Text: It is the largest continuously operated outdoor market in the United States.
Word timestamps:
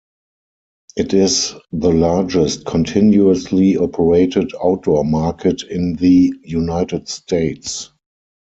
It 0.97 1.13
is 1.13 1.53
the 1.71 1.91
largest 1.91 2.65
continuously 2.65 3.77
operated 3.77 4.51
outdoor 4.63 5.05
market 5.05 5.61
in 5.69 5.93
the 5.97 6.33
United 6.41 7.07
States. 7.07 7.91